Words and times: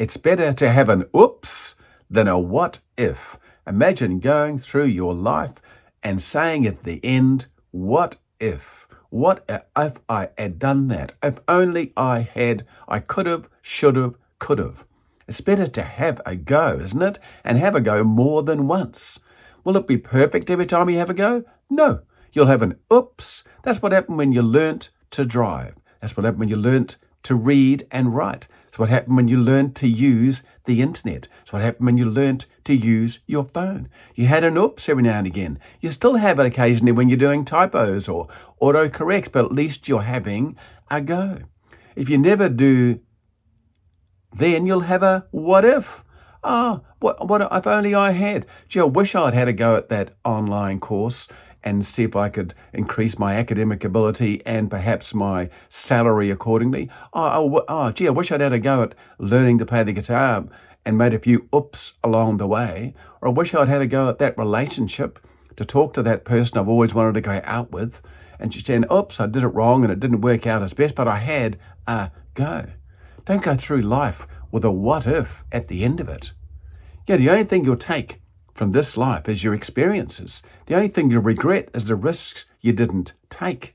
It's 0.00 0.16
better 0.16 0.54
to 0.54 0.70
have 0.70 0.88
an 0.88 1.04
oops 1.14 1.74
than 2.08 2.26
a 2.26 2.38
what 2.38 2.80
if. 2.96 3.36
Imagine 3.66 4.18
going 4.18 4.56
through 4.56 4.86
your 4.86 5.12
life 5.12 5.60
and 6.02 6.22
saying 6.22 6.66
at 6.66 6.84
the 6.84 7.04
end, 7.04 7.48
what 7.70 8.16
if? 8.40 8.88
What 9.10 9.44
if 9.76 10.00
I 10.08 10.30
had 10.38 10.58
done 10.58 10.88
that? 10.88 11.12
If 11.22 11.40
only 11.46 11.92
I 11.98 12.20
had, 12.20 12.64
I 12.88 13.00
could 13.00 13.26
have, 13.26 13.46
should 13.60 13.96
have, 13.96 14.14
could 14.38 14.56
have. 14.56 14.86
It's 15.28 15.42
better 15.42 15.66
to 15.66 15.82
have 15.82 16.22
a 16.24 16.34
go, 16.34 16.78
isn't 16.82 17.02
it? 17.02 17.18
And 17.44 17.58
have 17.58 17.74
a 17.74 17.80
go 17.82 18.02
more 18.02 18.42
than 18.42 18.66
once. 18.66 19.20
Will 19.64 19.76
it 19.76 19.86
be 19.86 19.98
perfect 19.98 20.48
every 20.48 20.64
time 20.64 20.88
you 20.88 20.96
have 20.96 21.10
a 21.10 21.14
go? 21.14 21.44
No. 21.68 22.00
You'll 22.32 22.46
have 22.46 22.62
an 22.62 22.78
oops. 22.90 23.44
That's 23.64 23.82
what 23.82 23.92
happened 23.92 24.16
when 24.16 24.32
you 24.32 24.40
learnt 24.40 24.88
to 25.10 25.26
drive. 25.26 25.74
That's 26.00 26.16
what 26.16 26.24
happened 26.24 26.40
when 26.40 26.48
you 26.48 26.56
learnt 26.56 26.96
to 27.24 27.34
read 27.34 27.86
and 27.90 28.14
write. 28.16 28.48
It's 28.70 28.78
what 28.78 28.88
happened 28.88 29.16
when 29.16 29.26
you 29.26 29.36
learned 29.36 29.74
to 29.76 29.88
use 29.88 30.44
the 30.64 30.80
internet. 30.80 31.26
It's 31.42 31.52
what 31.52 31.60
happened 31.60 31.86
when 31.86 31.98
you 31.98 32.04
learnt 32.04 32.46
to 32.62 32.72
use 32.72 33.18
your 33.26 33.42
phone. 33.42 33.88
You 34.14 34.26
had 34.26 34.44
an 34.44 34.56
oops 34.56 34.88
every 34.88 35.02
now 35.02 35.18
and 35.18 35.26
again. 35.26 35.58
You 35.80 35.90
still 35.90 36.14
have 36.14 36.38
it 36.38 36.46
occasionally 36.46 36.92
when 36.92 37.08
you're 37.08 37.18
doing 37.18 37.44
typos 37.44 38.08
or 38.08 38.28
autocorrects, 38.62 39.32
but 39.32 39.46
at 39.46 39.50
least 39.50 39.88
you're 39.88 40.02
having 40.02 40.56
a 40.88 41.00
go. 41.00 41.38
If 41.96 42.08
you 42.08 42.16
never 42.16 42.48
do, 42.48 43.00
then 44.32 44.66
you'll 44.66 44.80
have 44.82 45.02
a 45.02 45.26
what 45.32 45.64
if. 45.64 46.04
Ah, 46.44 46.78
oh, 46.80 46.86
what, 47.00 47.26
what 47.26 47.42
if 47.42 47.66
only 47.66 47.92
I 47.92 48.12
had? 48.12 48.46
Gee, 48.68 48.78
I 48.78 48.84
wish 48.84 49.16
I'd 49.16 49.34
had 49.34 49.48
a 49.48 49.52
go 49.52 49.74
at 49.74 49.88
that 49.88 50.14
online 50.24 50.78
course 50.78 51.26
and 51.62 51.84
see 51.84 52.04
if 52.04 52.16
I 52.16 52.28
could 52.28 52.54
increase 52.72 53.18
my 53.18 53.34
academic 53.34 53.84
ability 53.84 54.42
and 54.46 54.70
perhaps 54.70 55.14
my 55.14 55.50
salary 55.68 56.30
accordingly. 56.30 56.90
Oh, 57.12 57.54
oh, 57.54 57.64
oh, 57.68 57.92
gee, 57.92 58.06
I 58.06 58.10
wish 58.10 58.32
I'd 58.32 58.40
had 58.40 58.52
a 58.52 58.58
go 58.58 58.82
at 58.82 58.94
learning 59.18 59.58
to 59.58 59.66
play 59.66 59.82
the 59.82 59.92
guitar 59.92 60.44
and 60.84 60.98
made 60.98 61.14
a 61.14 61.18
few 61.18 61.48
oops 61.54 61.94
along 62.02 62.38
the 62.38 62.46
way. 62.46 62.94
Or 63.20 63.28
I 63.28 63.32
wish 63.32 63.54
I'd 63.54 63.68
had 63.68 63.82
a 63.82 63.86
go 63.86 64.08
at 64.08 64.18
that 64.18 64.38
relationship 64.38 65.18
to 65.56 65.64
talk 65.64 65.94
to 65.94 66.02
that 66.02 66.24
person 66.24 66.58
I've 66.58 66.68
always 66.68 66.94
wanted 66.94 67.14
to 67.14 67.20
go 67.20 67.40
out 67.44 67.70
with. 67.70 68.00
And 68.38 68.54
she's 68.54 68.64
saying, 68.64 68.86
oops, 68.90 69.20
I 69.20 69.26
did 69.26 69.42
it 69.42 69.48
wrong 69.48 69.84
and 69.84 69.92
it 69.92 70.00
didn't 70.00 70.22
work 70.22 70.46
out 70.46 70.62
as 70.62 70.72
best, 70.72 70.94
but 70.94 71.06
I 71.06 71.18
had 71.18 71.58
a 71.86 72.10
go. 72.34 72.66
Don't 73.26 73.42
go 73.42 73.54
through 73.54 73.82
life 73.82 74.26
with 74.50 74.64
a 74.64 74.70
what 74.70 75.06
if 75.06 75.44
at 75.52 75.68
the 75.68 75.84
end 75.84 76.00
of 76.00 76.08
it. 76.08 76.32
Yeah, 77.06 77.16
the 77.16 77.30
only 77.30 77.44
thing 77.44 77.64
you'll 77.64 77.76
take 77.76 78.19
from 78.60 78.72
this 78.72 78.94
life 78.94 79.26
is 79.26 79.42
your 79.42 79.54
experiences. 79.54 80.42
The 80.66 80.74
only 80.74 80.88
thing 80.88 81.10
you'll 81.10 81.22
regret 81.22 81.70
is 81.72 81.86
the 81.86 81.96
risks 81.96 82.44
you 82.60 82.74
didn't 82.74 83.14
take. 83.30 83.74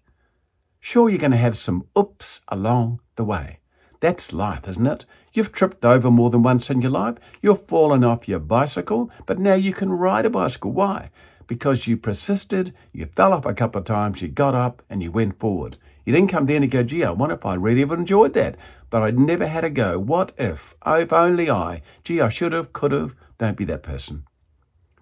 Sure, 0.80 1.10
you're 1.10 1.18
going 1.18 1.32
to 1.32 1.38
have 1.38 1.58
some 1.58 1.88
oops 1.98 2.44
along 2.50 3.00
the 3.16 3.24
way. 3.24 3.62
That's 4.00 4.32
life, 4.32 4.68
isn't 4.68 4.86
it? 4.86 5.06
You've 5.34 5.52
tripped 5.52 5.84
over 5.84 6.12
more 6.12 6.30
than 6.30 6.44
once 6.44 6.70
in 6.70 6.84
your 6.84 6.92
life. 6.92 7.16
You've 7.42 7.66
fallen 7.66 8.04
off 8.04 8.28
your 8.28 8.38
bicycle, 8.38 9.10
but 9.26 9.40
now 9.40 9.56
you 9.56 9.74
can 9.74 9.90
ride 9.90 10.28
a 10.28 10.30
bicycle. 10.30 10.72
Why? 10.72 11.10
Because 11.48 11.88
you 11.88 11.98
persisted, 11.98 12.72
you 12.92 13.08
fell 13.08 13.34
off 13.34 13.48
a 13.48 13.56
couple 13.56 13.80
of 13.80 13.86
times, 13.86 14.22
you 14.22 14.28
got 14.28 14.54
up, 14.54 14.84
and 14.88 15.02
you 15.02 15.12
went 15.12 15.40
forward. 15.40 15.80
You 16.06 16.14
didn't 16.14 16.30
come 16.30 16.46
down 16.46 16.62
and 16.62 16.70
go, 16.70 16.84
gee, 16.84 17.04
I 17.04 17.10
wonder 17.10 17.34
if 17.34 17.44
I 17.44 17.56
really 17.56 17.80
have 17.80 17.92
enjoyed 17.92 18.34
that. 18.34 18.56
But 18.92 19.02
I'd 19.02 19.18
never 19.18 19.48
had 19.48 19.64
a 19.64 19.72
go. 19.72 19.98
What 19.98 20.32
if? 20.38 20.76
Oh, 20.86 21.00
if 21.00 21.12
only 21.12 21.50
I. 21.50 21.82
Gee, 22.04 22.22
I 22.22 22.30
should 22.30 22.54
have, 22.54 22.72
could 22.72 22.92
have. 22.92 23.16
Don't 23.40 23.58
be 23.58 23.66
that 23.66 23.82
person. 23.82 24.26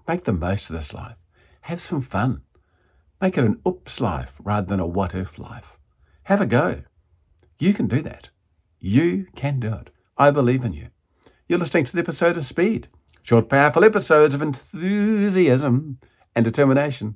Make 0.08 0.23
the 0.26 0.34
most 0.34 0.70
of 0.70 0.76
this 0.76 0.94
life. 0.94 1.16
Have 1.62 1.80
some 1.80 2.02
fun. 2.02 2.42
Make 3.22 3.38
it 3.38 3.46
an 3.46 3.62
oops 3.68 4.02
life 4.02 4.34
rather 4.44 4.68
than 4.68 4.80
a 4.80 4.86
what 4.88 5.16
if 5.16 5.40
life. 5.40 5.78
Have 6.23 6.42
a 6.42 6.46
go. 6.46 6.84
You 7.59 7.73
can 7.73 7.88
do 7.88 8.02
that. 8.02 8.30
You 8.80 9.28
can 9.36 9.59
do 9.59 9.74
it. 9.74 9.90
I 10.18 10.31
believe 10.31 10.66
in 10.66 10.74
you. 10.74 10.88
You're 11.48 11.59
listening 11.59 11.86
to 11.86 11.94
the 11.94 12.02
episode 12.02 12.38
of 12.38 12.46
Speed. 12.46 12.90
Short, 13.22 13.48
powerful 13.48 13.86
episodes 13.86 14.34
of 14.34 14.42
enthusiasm 14.42 16.00
and 16.36 16.44
determination. 16.44 17.16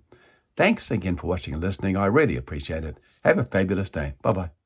Thanks 0.56 0.90
again 0.90 1.18
for 1.18 1.28
watching 1.28 1.54
and 1.54 1.62
listening. 1.62 1.98
I 1.98 2.06
really 2.06 2.38
appreciate 2.38 2.84
it. 2.84 2.98
Have 3.24 3.38
a 3.38 3.44
fabulous 3.44 3.90
day. 3.90 4.14
Bye 4.22 4.32
bye. 4.32 4.57